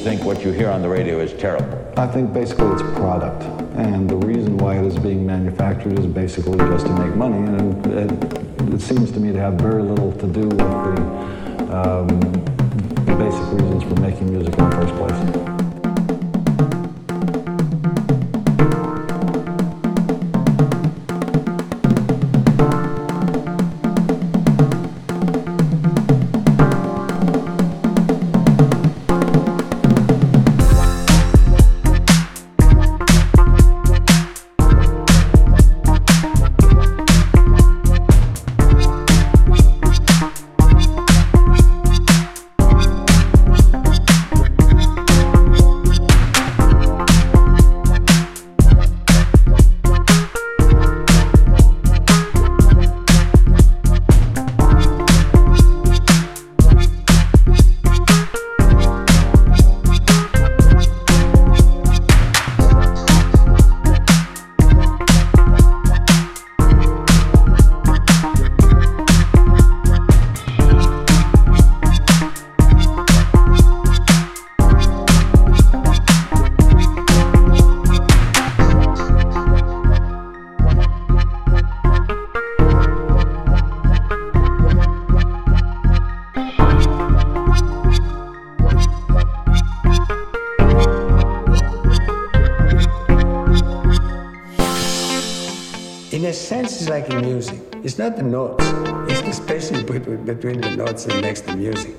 [0.00, 1.92] think what you hear on the radio is terrible.
[1.98, 3.42] I think basically it's product.
[3.76, 7.36] And the reason why it is being manufactured is basically just to make money.
[7.36, 12.08] And it, it seems to me to have very little to do with the, um,
[13.04, 14.56] the basic reasons for making music
[97.98, 98.64] not the notes,
[99.10, 101.96] it's the space you put between the notes that makes the music.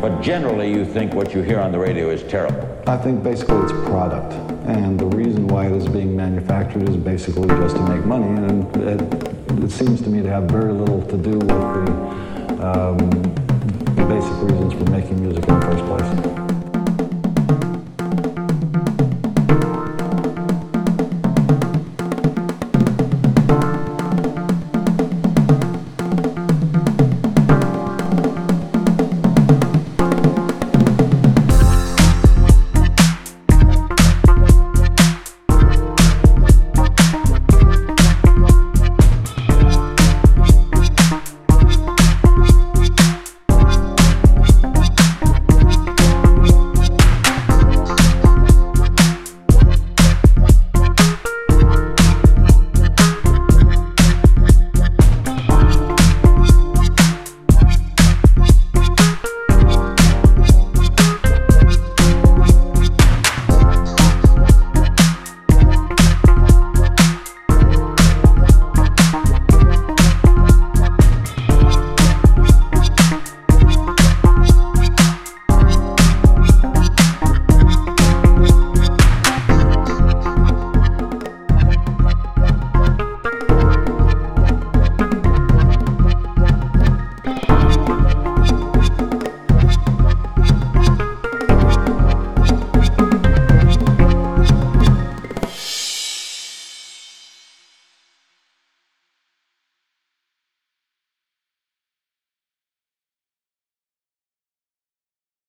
[0.00, 2.66] But generally, you think what you hear on the radio is terrible.
[2.86, 4.32] I think basically it's product.
[4.66, 8.26] And the reason why it is being manufactured is basically just to make money.
[8.26, 12.98] And it, it seems to me to have very little to do with the, um,
[13.46, 13.49] the
[14.10, 16.49] basic reasons for making music in the first place.